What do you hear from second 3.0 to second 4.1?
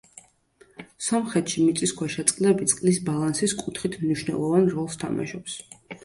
ბალანსის კუთხით